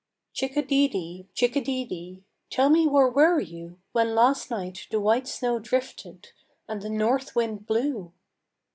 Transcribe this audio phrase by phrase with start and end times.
[0.33, 4.49] Chick a dee dee, chick a dee dee, Tell me where were you When last
[4.49, 6.29] night the white snow drifted
[6.67, 8.11] And the north wind blew?